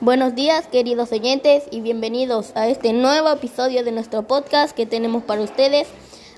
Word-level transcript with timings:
Buenos 0.00 0.36
días, 0.36 0.68
queridos 0.68 1.10
oyentes, 1.10 1.64
y 1.72 1.80
bienvenidos 1.80 2.52
a 2.54 2.68
este 2.68 2.92
nuevo 2.92 3.30
episodio 3.30 3.82
de 3.82 3.90
nuestro 3.90 4.22
podcast 4.22 4.72
que 4.72 4.86
tenemos 4.86 5.24
para 5.24 5.42
ustedes. 5.42 5.88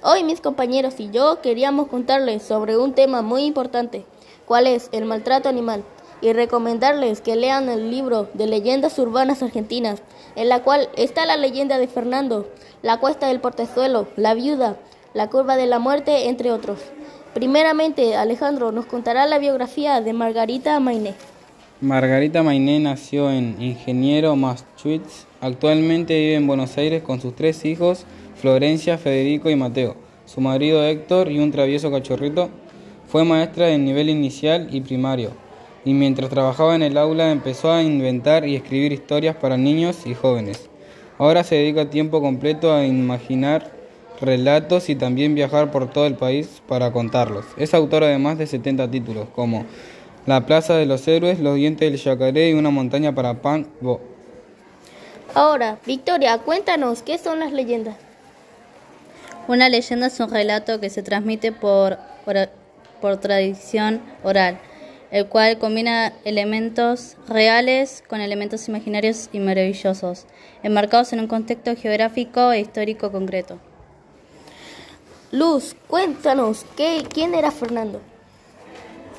Hoy 0.02 0.25
mis 0.25 0.40
compañeros 0.40 0.94
y 0.97 1.10
yo 1.10 1.42
queríamos 1.42 1.88
contarles 1.88 2.42
sobre 2.42 2.78
un 2.78 2.94
tema 2.94 3.20
muy 3.20 3.44
importante, 3.44 4.07
cuál 4.46 4.67
es 4.67 4.88
el 4.92 5.04
maltrato 5.04 5.50
animal, 5.50 5.84
y 6.23 6.33
recomendarles 6.33 7.20
que 7.20 7.36
lean 7.36 7.68
el 7.68 7.91
libro 7.91 8.30
de 8.32 8.46
leyendas 8.46 8.98
urbanas 8.98 9.42
argentinas, 9.42 10.00
en 10.36 10.48
la 10.48 10.62
cual 10.62 10.88
está 10.96 11.27
la 11.27 11.36
leyenda 11.36 11.77
de 11.77 11.86
Fernando, 11.86 12.48
la 12.80 12.98
cuesta 12.98 13.27
del 13.27 13.40
portezuelo, 13.40 14.08
la 14.16 14.32
viuda, 14.32 14.79
la 15.12 15.29
curva 15.29 15.56
de 15.56 15.66
la 15.66 15.79
muerte, 15.79 16.30
entre 16.30 16.50
otros. 16.50 16.79
Primeramente, 17.34 18.16
Alejandro 18.16 18.72
nos 18.72 18.86
contará 18.86 19.27
la 19.27 19.36
biografía 19.36 20.00
de 20.00 20.14
Margarita 20.14 20.80
Mainé. 20.80 21.14
Margarita 21.82 22.42
Mainé 22.42 22.78
nació 22.78 23.30
en 23.30 23.56
Ingeniero 23.58 24.36
Massachusetts. 24.36 25.27
Actualmente 25.41 26.12
vive 26.12 26.34
en 26.34 26.46
Buenos 26.46 26.77
Aires 26.77 27.02
con 27.02 27.22
sus 27.22 27.34
tres 27.34 27.64
hijos, 27.64 28.05
Florencia, 28.36 28.98
Federico 28.98 29.48
y 29.48 29.56
Mateo, 29.56 29.96
su 30.27 30.42
marido 30.42 30.84
Héctor 30.84 31.32
y 31.32 31.38
un 31.38 31.50
travieso 31.50 31.91
cachorrito. 31.91 32.50
Fue 33.08 33.24
maestra 33.24 33.69
de 33.69 33.78
nivel 33.78 34.10
inicial 34.10 34.69
y 34.70 34.82
primario, 34.82 35.30
y 35.82 35.95
mientras 35.95 36.28
trabajaba 36.28 36.74
en 36.74 36.82
el 36.82 36.98
aula 36.98 37.32
empezó 37.32 37.72
a 37.72 37.83
inventar 37.83 38.47
y 38.47 38.56
escribir 38.56 38.92
historias 38.92 39.36
para 39.36 39.56
niños 39.56 40.05
y 40.05 40.12
jóvenes. 40.12 40.69
Ahora 41.16 41.44
se 41.44 41.55
dedica 41.55 41.88
tiempo 41.88 42.20
completo 42.20 42.74
a 42.74 42.84
imaginar 42.84 43.72
relatos 44.20 44.91
y 44.91 44.97
también 44.97 45.34
viajar 45.34 45.70
por 45.70 45.91
todo 45.91 46.06
el 46.06 46.14
país 46.14 46.60
para 46.69 46.92
contarlos. 46.92 47.47
Es 47.56 47.72
autora 47.72 48.08
de 48.08 48.19
más 48.19 48.36
de 48.36 48.47
70 48.47 48.91
títulos, 48.91 49.28
como 49.34 49.64
La 50.27 50.45
Plaza 50.45 50.74
de 50.74 50.84
los 50.84 51.09
Héroes, 51.09 51.41
Los 51.41 51.56
Dientes 51.56 51.91
del 51.91 51.98
Yacaré 51.98 52.51
y 52.51 52.52
Una 52.52 52.70
Montaña 52.70 53.15
para 53.15 53.41
Pan. 53.41 53.66
Bo. 53.80 54.01
Ahora, 55.34 55.78
Victoria, 55.87 56.37
cuéntanos, 56.38 57.03
¿qué 57.03 57.17
son 57.17 57.41
las 57.41 57.53
leyendas? 57.53 57.97
Una 59.48 59.69
leyenda 59.69 60.09
es 60.09 60.20
un 60.20 60.31
relato 60.31 60.78
que 60.78 60.91
se 60.91 61.03
transmite 61.03 61.53
por, 61.53 61.98
por, 62.25 62.36
por 63.00 63.17
tradición 63.17 64.03
oral, 64.22 64.59
el 65.11 65.27
cual 65.27 65.59
combina 65.59 66.12
elementos 66.25 67.16
reales 67.27 68.05
con 68.06 68.20
elementos 68.20 68.69
imaginarios 68.69 69.31
y 69.33 69.39
maravillosos, 69.39 70.27
enmarcados 70.62 71.12
en 71.14 71.20
un 71.20 71.28
contexto 71.28 71.75
geográfico 71.77 72.53
e 72.53 72.61
histórico 72.61 73.11
concreto. 73.11 73.59
Luz, 75.33 75.75
cuéntanos, 75.87 76.66
¿qué, 76.77 77.05
¿quién 77.09 77.34
era 77.34 77.50
Fernando? 77.50 78.00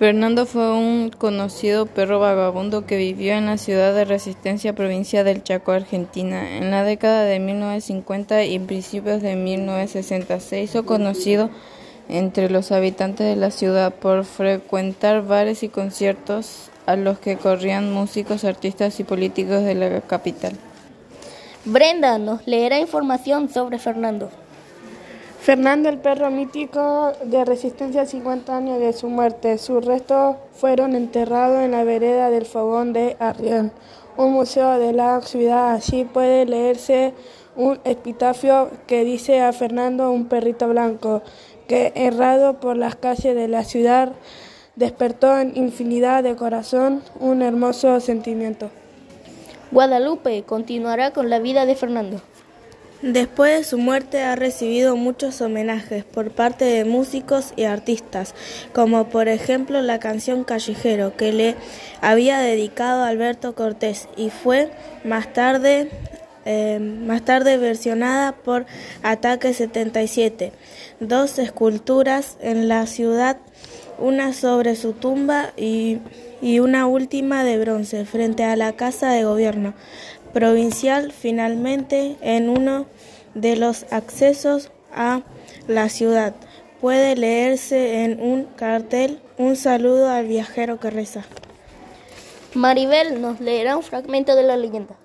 Fernando 0.02 0.48
fue 0.48 0.76
un 0.76 1.12
conocido 1.12 1.86
perro 1.86 2.20
vagabundo 2.20 2.88
que 2.88 2.98
vivió 2.98 3.34
en 3.34 3.46
la 3.46 3.60
ciudad 3.60 3.94
de 3.94 4.04
Resistencia, 4.04 4.74
provincia 4.74 5.24
del 5.24 5.44
Chaco, 5.44 5.74
Argentina. 5.74 6.58
En 6.58 6.72
la 6.72 6.84
década 6.84 7.24
de 7.24 7.38
1950 7.38 8.46
y 8.46 8.58
principios 8.58 9.22
de 9.22 9.36
1960 9.36 10.40
se 10.40 10.64
hizo 10.64 10.88
conocido 10.88 11.52
entre 12.10 12.50
los 12.50 12.72
habitantes 12.72 13.28
de 13.28 13.36
la 13.36 13.52
ciudad 13.52 13.94
por 13.94 14.26
frecuentar 14.26 15.22
bares 15.22 15.62
y 15.62 15.70
conciertos 15.70 16.72
a 16.88 16.96
los 16.96 17.20
que 17.20 17.38
corrían 17.38 17.94
músicos, 17.94 18.44
artistas 18.44 19.00
y 19.00 19.04
políticos 19.04 19.64
de 19.64 19.76
la 19.76 20.02
capital. 20.02 20.54
Brenda 21.64 22.18
nos 22.18 22.48
leerá 22.48 22.80
información 22.80 23.50
sobre 23.50 23.78
Fernando. 23.78 24.32
Fernando 25.42 25.90
el 25.90 25.98
perro 25.98 26.30
mítico 26.30 27.14
de 27.26 27.44
resistencia 27.46 28.04
a 28.04 28.06
50 28.06 28.56
años 28.56 28.80
de 28.80 28.94
su 28.94 29.10
muerte. 29.10 29.58
Sus 29.58 29.84
restos 29.84 30.36
fueron 30.54 30.96
enterrados 30.96 31.62
en 31.62 31.72
la 31.72 31.84
vereda 31.84 32.30
del 32.30 32.46
Fogón 32.46 32.94
de 32.94 33.18
Arriel, 33.20 33.72
un 34.18 34.34
museo 34.34 34.78
de 34.78 34.94
la 34.94 35.20
ciudad. 35.22 35.72
Allí 35.72 36.06
puede 36.06 36.46
leerse 36.46 37.16
un 37.56 37.80
epitafio 37.86 38.70
que 38.86 39.04
dice 39.04 39.42
a 39.42 39.52
Fernando 39.52 40.12
un 40.12 40.26
perrito 40.26 40.68
blanco 40.68 41.24
que 41.68 41.92
errado 41.96 42.60
por 42.60 42.78
las 42.78 42.96
calles 42.96 43.34
de 43.34 43.48
la 43.48 43.64
ciudad 43.64 44.14
despertó 44.76 45.40
en 45.40 45.58
infinidad 45.58 46.22
de 46.22 46.36
corazón 46.36 47.02
un 47.20 47.42
hermoso 47.42 48.00
sentimiento. 48.00 48.70
Guadalupe 49.72 50.44
continuará 50.44 51.14
con 51.14 51.32
la 51.32 51.40
vida 51.40 51.66
de 51.66 51.76
Fernando. 51.76 52.22
Después 53.02 53.58
de 53.58 53.64
su 53.64 53.80
muerte 53.80 54.22
ha 54.22 54.36
recibido 54.36 54.96
muchos 54.96 55.42
homenajes 55.42 56.04
por 56.04 56.30
parte 56.30 56.66
de 56.66 56.86
músicos 56.86 57.52
y 57.56 57.64
artistas, 57.64 58.36
como 58.74 59.10
por 59.10 59.28
ejemplo 59.28 59.82
la 59.82 60.00
canción 60.00 60.44
Callejero 60.44 61.18
que 61.18 61.34
le 61.34 61.56
había 62.00 62.40
dedicado 62.40 63.04
Alberto 63.04 63.56
Cortés 63.56 64.08
y 64.18 64.30
fue 64.30 64.70
más 65.04 65.34
tarde 65.34 65.90
eh, 66.46 66.80
más 66.80 67.24
tarde 67.24 67.58
versionada 67.58 68.34
por 68.34 68.66
Ataque 69.02 69.54
77. 69.54 70.52
Dos 71.00 71.40
esculturas 71.40 72.38
en 72.40 72.68
la 72.68 72.86
ciudad, 72.88 73.38
una 74.00 74.34
sobre 74.34 74.76
su 74.76 74.94
tumba 74.94 75.54
y, 75.58 76.00
y 76.42 76.60
una 76.60 76.88
última 76.88 77.44
de 77.44 77.60
bronce 77.60 78.06
frente 78.06 78.44
a 78.44 78.56
la 78.56 78.74
Casa 78.74 79.12
de 79.12 79.24
Gobierno 79.24 79.76
provincial 80.34 81.12
finalmente 81.12 82.16
en 82.22 82.50
uno 82.50 82.86
de 83.34 83.56
los 83.56 83.86
accesos 83.92 84.72
a 84.94 85.22
la 85.68 85.90
ciudad. 85.90 86.34
Puede 86.80 87.16
leerse 87.16 88.04
en 88.04 88.20
un 88.22 88.46
cartel 88.46 89.20
un 89.38 89.56
saludo 89.56 90.10
al 90.10 90.28
viajero 90.28 90.80
que 90.80 90.90
reza. 90.90 91.24
Maribel 92.54 93.22
nos 93.22 93.40
leerá 93.40 93.78
un 93.78 93.84
fragmento 93.84 94.36
de 94.36 94.44
la 94.44 94.58
leyenda. 94.58 94.96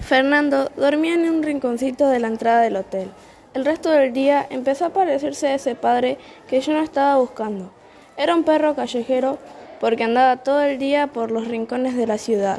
Fernando 0.00 0.70
dormía 0.76 1.14
en 1.14 1.28
un 1.28 1.42
rinconcito 1.42 2.08
de 2.08 2.18
la 2.18 2.28
entrada 2.28 2.62
del 2.62 2.76
hotel. 2.76 3.10
El 3.54 3.64
resto 3.64 3.90
del 3.90 4.12
día 4.12 4.46
empezó 4.50 4.86
a 4.86 4.92
parecerse 4.92 5.48
a 5.48 5.54
ese 5.54 5.76
padre 5.76 6.18
que 6.48 6.60
yo 6.60 6.72
no 6.72 6.82
estaba 6.82 7.16
buscando. 7.18 7.70
Era 8.16 8.34
un 8.34 8.44
perro 8.44 8.74
callejero 8.74 9.38
porque 9.80 10.04
andaba 10.04 10.38
todo 10.38 10.62
el 10.62 10.78
día 10.78 11.06
por 11.06 11.30
los 11.30 11.46
rincones 11.46 11.96
de 11.96 12.06
la 12.06 12.18
ciudad. 12.18 12.58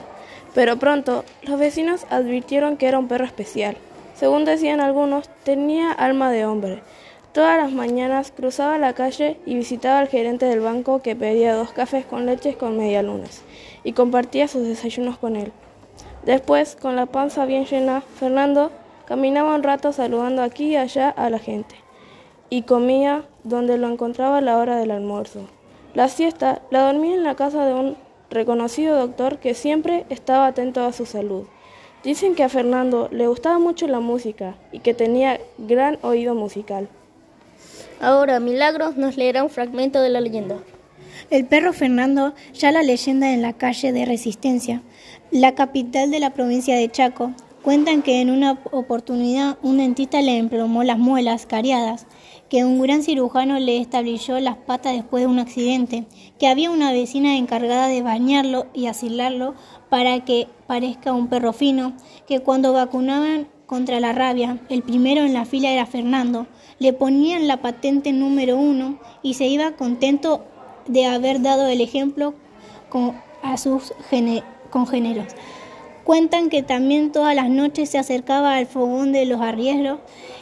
Pero 0.55 0.79
pronto 0.79 1.23
los 1.43 1.59
vecinos 1.59 2.07
advirtieron 2.09 2.77
que 2.77 2.87
era 2.87 2.97
un 2.97 3.07
perro 3.07 3.25
especial. 3.25 3.77
Según 4.15 4.45
decían 4.45 4.79
algunos, 4.79 5.29
tenía 5.43 5.91
alma 5.91 6.31
de 6.31 6.45
hombre. 6.45 6.81
Todas 7.33 7.57
las 7.61 7.73
mañanas 7.73 8.31
cruzaba 8.31 8.77
la 8.77 8.93
calle 8.93 9.37
y 9.45 9.55
visitaba 9.55 9.99
al 9.99 10.07
gerente 10.07 10.45
del 10.45 10.61
banco 10.61 11.01
que 11.01 11.17
pedía 11.17 11.53
dos 11.53 11.73
cafés 11.73 12.05
con 12.05 12.25
leches 12.25 12.55
con 12.55 12.77
medialunas 12.77 13.41
y 13.83 13.91
compartía 13.91 14.47
sus 14.47 14.65
desayunos 14.65 15.17
con 15.17 15.35
él. 15.35 15.51
Después, 16.23 16.77
con 16.77 16.95
la 16.95 17.05
panza 17.05 17.45
bien 17.45 17.65
llena, 17.65 18.01
Fernando 18.17 18.71
caminaba 19.05 19.53
un 19.53 19.63
rato 19.63 19.91
saludando 19.91 20.41
aquí 20.41 20.69
y 20.69 20.75
allá 20.77 21.09
a 21.09 21.29
la 21.29 21.39
gente 21.39 21.75
y 22.49 22.61
comía 22.61 23.23
donde 23.43 23.77
lo 23.77 23.89
encontraba 23.89 24.37
a 24.37 24.41
la 24.41 24.57
hora 24.57 24.77
del 24.77 24.91
almuerzo. 24.91 25.41
La 25.93 26.07
siesta 26.07 26.61
la 26.71 26.85
dormía 26.85 27.15
en 27.15 27.23
la 27.23 27.35
casa 27.35 27.65
de 27.65 27.73
un 27.73 27.97
reconocido 28.35 28.99
doctor 28.99 29.39
que 29.39 29.55
siempre 29.55 30.05
estaba 30.09 30.45
atento 30.45 30.85
a 30.85 30.93
su 30.93 31.07
salud. 31.07 31.45
Dicen 32.03 32.35
que 32.35 32.43
a 32.43 32.49
Fernando 32.49 33.09
le 33.11 33.27
gustaba 33.27 33.57
mucho 33.57 33.87
la 33.87 33.99
música 33.99 34.55
y 34.71 34.79
que 34.79 34.93
tenía 34.93 35.39
gran 35.57 35.97
oído 36.03 36.35
musical. 36.35 36.87
Ahora 37.99 38.39
Milagros 38.39 38.97
nos 38.97 39.17
leerá 39.17 39.43
un 39.43 39.49
fragmento 39.49 40.01
de 40.01 40.09
la 40.09 40.21
leyenda. 40.21 40.57
El 41.31 41.45
perro 41.45 41.73
Fernando, 41.73 42.35
ya 42.53 42.71
la 42.71 42.83
leyenda 42.83 43.33
en 43.33 43.41
la 43.41 43.53
calle 43.53 43.91
de 43.91 44.05
Resistencia, 44.05 44.83
la 45.31 45.55
capital 45.55 46.11
de 46.11 46.19
la 46.19 46.31
provincia 46.33 46.75
de 46.75 46.91
Chaco, 46.91 47.31
cuentan 47.63 48.03
que 48.03 48.21
en 48.21 48.29
una 48.29 48.59
oportunidad 48.71 49.57
un 49.63 49.77
dentista 49.77 50.21
le 50.21 50.37
emplomó 50.37 50.83
las 50.83 50.99
muelas 50.99 51.47
cariadas 51.47 52.05
que 52.55 52.63
un 52.63 52.81
gran 52.81 53.03
cirujano 53.03 53.59
le 53.59 53.79
establishó 53.79 54.39
las 54.39 54.55
patas 54.55 54.93
después 54.93 55.23
de 55.23 55.27
un 55.27 55.39
accidente, 55.39 56.05
que 56.39 56.47
había 56.47 56.71
una 56.71 56.93
vecina 56.93 57.35
encargada 57.35 57.89
de 57.89 58.01
bañarlo 58.01 58.67
y 58.73 58.85
asilarlo 58.85 59.55
para 59.89 60.23
que 60.23 60.47
parezca 60.65 61.11
un 61.11 61.27
perro 61.27 61.51
fino, 61.51 61.97
que 62.25 62.39
cuando 62.39 62.71
vacunaban 62.71 63.49
contra 63.65 63.99
la 63.99 64.13
rabia, 64.13 64.61
el 64.69 64.83
primero 64.83 65.25
en 65.25 65.33
la 65.33 65.43
fila 65.43 65.69
era 65.69 65.85
Fernando, 65.85 66.47
le 66.79 66.93
ponían 66.93 67.49
la 67.49 67.57
patente 67.57 68.13
número 68.13 68.55
uno 68.55 68.99
y 69.21 69.33
se 69.33 69.47
iba 69.47 69.71
contento 69.71 70.45
de 70.87 71.07
haber 71.07 71.41
dado 71.41 71.67
el 71.67 71.81
ejemplo 71.81 72.35
a 73.43 73.57
sus 73.57 73.93
congéneros. 74.69 75.27
Cuentan 76.05 76.49
que 76.49 76.61
también 76.61 77.11
todas 77.11 77.33
las 77.33 77.49
noches 77.49 77.89
se 77.89 77.97
acercaba 77.97 78.57
al 78.57 78.67
fogón 78.67 79.11
de 79.11 79.25
los 79.25 79.41
arriesgos 79.41 79.97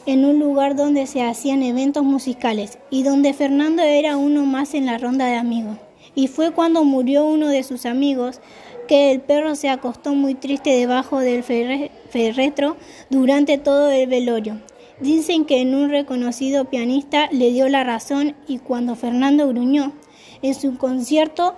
en 0.05 0.25
un 0.25 0.37
lugar 0.37 0.75
donde 0.75 1.07
se 1.07 1.23
hacían 1.23 1.63
eventos 1.63 2.03
musicales 2.03 2.79
y 2.89 3.03
donde 3.03 3.33
Fernando 3.33 3.81
era 3.81 4.17
uno 4.17 4.43
más 4.45 4.73
en 4.73 4.87
la 4.87 4.97
ronda 4.97 5.25
de 5.25 5.35
amigos. 5.35 5.77
Y 6.15 6.27
fue 6.27 6.51
cuando 6.51 6.83
murió 6.83 7.25
uno 7.25 7.47
de 7.47 7.63
sus 7.63 7.85
amigos 7.85 8.41
que 8.89 9.13
el 9.13 9.21
perro 9.21 9.55
se 9.55 9.69
acostó 9.69 10.13
muy 10.13 10.35
triste 10.35 10.71
debajo 10.71 11.19
del 11.19 11.43
ferretro 11.43 12.75
durante 13.09 13.57
todo 13.57 13.89
el 13.89 14.09
velorio. 14.09 14.59
Dicen 14.99 15.45
que 15.45 15.61
en 15.61 15.75
un 15.75 15.89
reconocido 15.89 16.65
pianista 16.65 17.29
le 17.31 17.51
dio 17.51 17.69
la 17.69 17.85
razón 17.85 18.35
y 18.49 18.59
cuando 18.59 18.97
Fernando 18.97 19.47
gruñó 19.47 19.93
en 20.41 20.55
su 20.55 20.77
concierto 20.77 21.55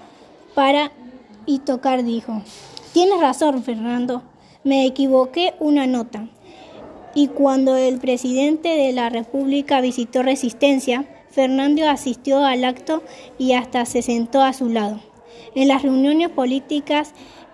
para 0.53 0.91
y 1.47 1.57
tocar 1.59 2.03
dijo, 2.03 2.43
Tienes 2.95 3.19
razón, 3.19 3.61
Fernando. 3.61 4.23
Me 4.63 4.85
equivoqué 4.85 5.53
una 5.59 5.85
nota. 5.85 6.29
Y 7.13 7.27
cuando 7.27 7.75
el 7.75 7.99
presidente 7.99 8.69
de 8.69 8.93
la 8.93 9.09
República 9.09 9.81
visitó 9.81 10.23
Resistencia, 10.23 11.03
Fernando 11.29 11.89
asistió 11.89 12.45
al 12.45 12.63
acto 12.63 13.03
y 13.37 13.51
hasta 13.51 13.83
se 13.83 14.01
sentó 14.01 14.41
a 14.41 14.53
su 14.53 14.69
lado. 14.69 15.01
En 15.55 15.67
las 15.67 15.83
reuniones 15.83 16.29
políticas 16.29 17.11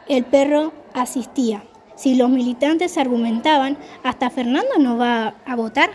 el 0.07 0.25
perro 0.25 0.73
asistía. 0.93 1.63
Si 1.95 2.13
los 2.13 2.29
militantes 2.29 2.99
argumentaban, 2.99 3.79
hasta 4.03 4.29
Fernando 4.29 4.77
no 4.77 4.99
va 4.99 5.33
a 5.43 5.55
votar. 5.55 5.89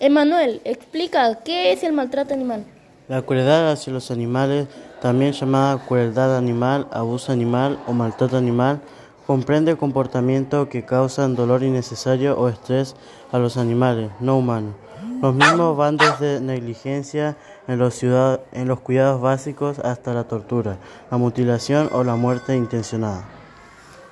Emanuel, 0.00 0.62
explica 0.64 1.42
qué 1.44 1.72
es 1.72 1.82
el 1.82 1.92
maltrato 1.92 2.32
animal. 2.32 2.64
La 3.06 3.20
crueldad 3.20 3.70
hacia 3.70 3.92
los 3.92 4.10
animales, 4.10 4.66
también 5.04 5.32
llamada 5.32 5.76
crueldad 5.84 6.34
animal, 6.34 6.88
abuso 6.90 7.30
animal 7.30 7.78
o 7.86 7.92
maltrato 7.92 8.38
animal, 8.38 8.80
comprende 9.26 9.76
comportamientos 9.76 10.68
que 10.68 10.86
causan 10.86 11.34
dolor 11.34 11.62
innecesario 11.62 12.38
o 12.38 12.48
estrés 12.48 12.96
a 13.30 13.38
los 13.38 13.58
animales 13.58 14.10
no 14.20 14.38
humanos. 14.38 14.72
Los 15.20 15.34
mismos 15.34 15.76
van 15.76 15.98
desde 15.98 16.40
negligencia 16.40 17.36
en 17.68 17.80
los, 17.80 18.02
en 18.02 18.66
los 18.66 18.80
cuidados 18.80 19.20
básicos 19.20 19.78
hasta 19.78 20.14
la 20.14 20.24
tortura, 20.24 20.78
la 21.10 21.18
mutilación 21.18 21.90
o 21.92 22.02
la 22.02 22.16
muerte 22.16 22.56
intencionada. 22.56 23.24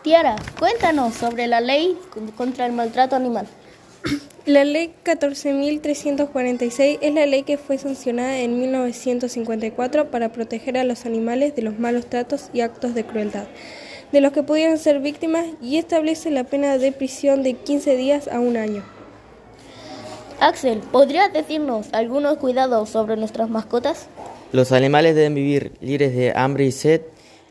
Tiara, 0.02 0.36
cuéntanos 0.58 1.14
sobre 1.14 1.46
la 1.46 1.62
ley 1.62 1.98
contra 2.36 2.66
el 2.66 2.74
maltrato 2.74 3.16
animal. 3.16 3.48
La 4.44 4.64
ley 4.64 4.92
14.346 5.04 6.98
es 7.00 7.14
la 7.14 7.26
ley 7.26 7.44
que 7.44 7.58
fue 7.58 7.78
sancionada 7.78 8.40
en 8.40 8.58
1954 8.58 10.10
para 10.10 10.32
proteger 10.32 10.76
a 10.76 10.84
los 10.84 11.06
animales 11.06 11.54
de 11.54 11.62
los 11.62 11.78
malos 11.78 12.06
tratos 12.06 12.50
y 12.52 12.60
actos 12.60 12.94
de 12.94 13.04
crueldad 13.04 13.46
de 14.12 14.20
los 14.20 14.32
que 14.32 14.42
pudieran 14.42 14.78
ser 14.78 15.00
víctimas 15.00 15.46
y 15.60 15.78
establece 15.78 16.30
la 16.30 16.44
pena 16.44 16.78
de 16.78 16.92
prisión 16.92 17.42
de 17.42 17.54
15 17.54 17.96
días 17.96 18.28
a 18.28 18.38
un 18.38 18.56
año. 18.56 18.84
Axel, 20.38 20.80
¿podrías 20.92 21.32
decirnos 21.32 21.88
algunos 21.92 22.36
cuidados 22.36 22.90
sobre 22.90 23.16
nuestras 23.16 23.48
mascotas? 23.48 24.06
Los 24.52 24.72
animales 24.72 25.14
deben 25.14 25.34
vivir 25.34 25.72
libres 25.80 26.14
de 26.14 26.32
hambre 26.36 26.66
y 26.66 26.72
sed, 26.72 27.02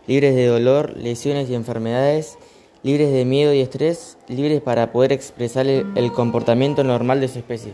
libres 0.06 0.36
de 0.36 0.45
dolor, 0.45 0.95
lesiones 0.97 1.50
y 1.50 1.56
enfermedades, 1.56 2.38
libres 2.83 3.12
de 3.12 3.25
miedo 3.25 3.54
y 3.54 3.62
estrés, 3.62 4.18
libres 4.28 4.62
para 4.62 4.92
poder 4.92 5.12
expresar 5.12 5.68
el, 5.68 6.12
comportamiento 6.13 6.83
normal 6.83 7.22
de 7.22 7.28
su 7.28 7.39
especie. 7.39 7.74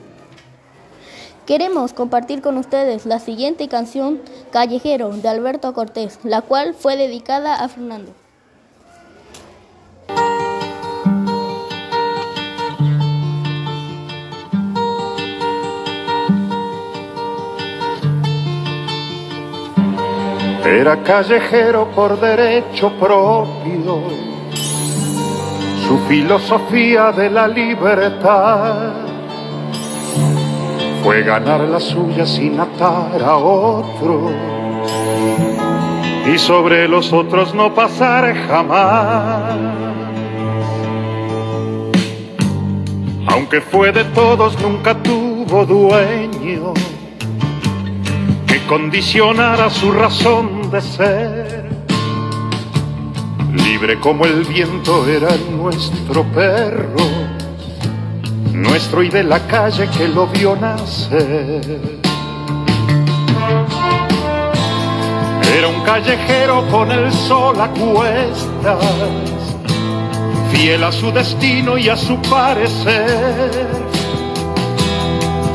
Queremos 1.45 1.93
compartir 1.93 2.41
con 2.41 2.57
ustedes 2.57 3.05
la 3.05 3.19
siguiente 3.19 3.69
canción 3.69 4.19
Callejero 4.51 5.09
de 5.09 5.29
Alberto 5.29 5.73
Cortés, 5.73 6.19
la 6.23 6.41
cual 6.41 6.73
fue 6.73 6.97
dedicada 6.97 7.55
a 7.55 7.69
Fernando. 7.69 8.11
Era 20.65 21.01
callejero 21.01 21.89
por 21.95 22.19
derecho 22.19 22.91
propio, 22.99 24.26
su 25.87 25.97
filosofía 26.09 27.13
de 27.13 27.29
la 27.29 27.47
libertad 27.47 28.91
fue 31.01 31.23
ganar 31.23 31.61
la 31.61 31.79
suya 31.79 32.25
sin 32.25 32.59
atar 32.59 33.23
a 33.23 33.37
otros 33.37 34.33
y 36.33 36.37
sobre 36.37 36.89
los 36.89 37.13
otros 37.13 37.55
no 37.55 37.73
pasar 37.73 38.35
jamás. 38.49 39.55
Aunque 43.27 43.61
fue 43.61 43.93
de 43.93 44.03
todos, 44.05 44.61
nunca 44.61 44.93
tuvo 45.01 45.65
dueño 45.65 46.73
que 48.45 48.59
condicionara 48.67 49.69
su 49.69 49.93
razón 49.93 50.69
de 50.69 50.81
ser. 50.81 51.66
Libre 53.79 53.99
como 53.99 54.25
el 54.25 54.43
viento 54.43 55.07
era 55.07 55.29
nuestro 55.51 56.23
perro, 56.31 57.05
nuestro 58.51 59.03
y 59.03 59.09
de 59.09 59.23
la 59.23 59.39
calle 59.45 59.87
que 59.95 60.07
lo 60.07 60.25
vio 60.25 60.55
nacer. 60.55 61.99
Era 65.55 65.67
un 65.67 65.81
callejero 65.81 66.67
con 66.71 66.91
el 66.91 67.11
sol 67.11 67.61
a 67.61 67.69
cuestas, 67.69 68.83
fiel 70.51 70.83
a 70.83 70.91
su 70.91 71.11
destino 71.11 71.77
y 71.77 71.87
a 71.87 71.95
su 71.95 72.19
parecer, 72.23 73.67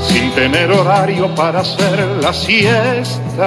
sin 0.01 0.31
tener 0.31 0.71
horario 0.71 1.35
para 1.35 1.59
hacer 1.59 2.07
la 2.23 2.33
siesta 2.33 3.47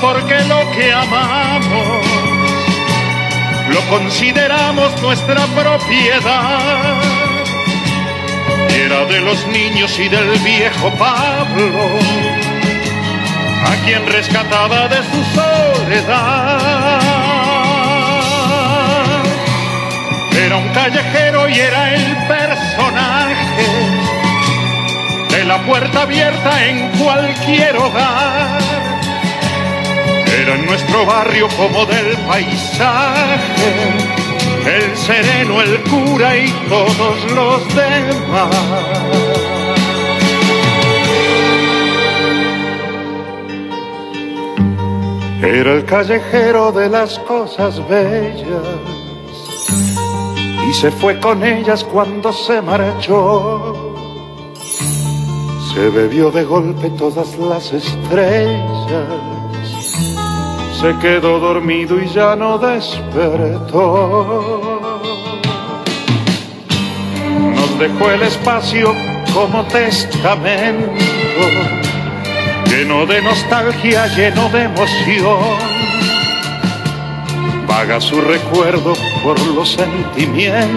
porque 0.00 0.38
lo 0.44 0.70
que 0.72 0.92
amamos 0.92 2.06
lo 3.68 3.80
consideramos 3.88 5.00
nuestra 5.02 5.44
propiedad. 5.46 7.00
Era 8.70 9.04
de 9.04 9.20
los 9.20 9.46
niños 9.48 9.98
y 9.98 10.08
del 10.08 10.30
viejo 10.38 10.90
Pablo, 10.98 11.98
a 13.66 13.84
quien 13.84 14.06
rescataba 14.06 14.88
de 14.88 14.96
su 14.96 15.24
soledad. 15.34 17.00
Era 20.32 20.56
un 20.56 20.68
callejero 20.70 21.48
y 21.48 21.54
era 21.54 21.94
el 21.94 22.16
personaje 22.26 23.66
de 25.30 25.44
la 25.44 25.58
puerta 25.64 26.02
abierta 26.02 26.66
en 26.66 26.88
cualquier 26.98 27.76
hogar 27.76 28.99
en 30.54 30.66
nuestro 30.66 31.06
barrio 31.06 31.48
como 31.56 31.86
del 31.86 32.16
paisaje, 32.26 33.72
el 34.66 34.96
sereno, 34.96 35.60
el 35.60 35.82
cura 35.84 36.36
y 36.36 36.50
todos 36.68 37.32
los 37.32 37.74
demás. 37.74 38.56
Era 45.42 45.72
el 45.72 45.84
callejero 45.84 46.72
de 46.72 46.88
las 46.88 47.18
cosas 47.20 47.88
bellas 47.88 48.44
y 50.68 50.74
se 50.74 50.90
fue 50.90 51.18
con 51.18 51.42
ellas 51.44 51.84
cuando 51.84 52.32
se 52.32 52.60
marchó. 52.60 53.94
Se 55.72 55.88
bebió 55.88 56.30
de 56.30 56.44
golpe 56.44 56.90
todas 56.90 57.38
las 57.38 57.72
estrellas 57.72 59.40
se 60.80 60.96
quedó 60.98 61.38
dormido 61.38 62.00
y 62.00 62.08
ya 62.08 62.34
no 62.34 62.56
despertó. 62.56 63.80
Nos 67.54 67.78
dejó 67.78 68.10
el 68.10 68.22
espacio 68.22 68.94
como 69.34 69.62
testamento, 69.64 70.90
lleno 72.64 73.04
de 73.04 73.20
nostalgia, 73.20 74.06
lleno 74.06 74.48
de 74.48 74.62
emoción. 74.64 75.80
Vaga 77.68 78.00
su 78.00 78.18
recuerdo 78.22 78.94
por 79.22 79.38
los 79.54 79.72
sentimientos 79.72 80.70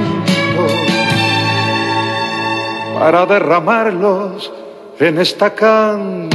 para 2.99 3.25
derramarlos 3.25 4.51
en 4.99 5.19
esta 5.19 5.55
canción. 5.55 6.33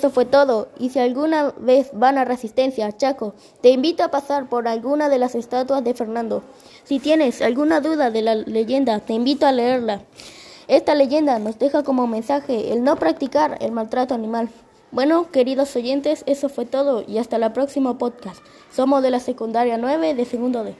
Eso 0.00 0.08
fue 0.08 0.24
todo. 0.24 0.68
Y 0.78 0.88
si 0.88 0.98
alguna 0.98 1.52
vez 1.58 1.90
van 1.92 2.16
a 2.16 2.24
Resistencia, 2.24 2.90
Chaco, 2.96 3.34
te 3.60 3.68
invito 3.68 4.02
a 4.02 4.10
pasar 4.10 4.48
por 4.48 4.66
alguna 4.66 5.10
de 5.10 5.18
las 5.18 5.34
estatuas 5.34 5.84
de 5.84 5.92
Fernando. 5.92 6.42
Si 6.84 7.00
tienes 7.00 7.42
alguna 7.42 7.82
duda 7.82 8.10
de 8.10 8.22
la 8.22 8.34
leyenda, 8.34 9.00
te 9.00 9.12
invito 9.12 9.46
a 9.46 9.52
leerla. 9.52 10.00
Esta 10.68 10.94
leyenda 10.94 11.38
nos 11.38 11.58
deja 11.58 11.82
como 11.82 12.06
mensaje 12.06 12.72
el 12.72 12.82
no 12.82 12.96
practicar 12.96 13.58
el 13.60 13.72
maltrato 13.72 14.14
animal. 14.14 14.48
Bueno, 14.90 15.30
queridos 15.30 15.76
oyentes, 15.76 16.22
eso 16.24 16.48
fue 16.48 16.64
todo 16.64 17.04
y 17.06 17.18
hasta 17.18 17.36
la 17.36 17.52
próxima 17.52 17.98
podcast. 17.98 18.40
Somos 18.72 19.02
de 19.02 19.10
la 19.10 19.20
secundaria 19.20 19.76
9 19.76 20.14
de 20.14 20.24
segundo 20.24 20.64
D. 20.64 20.74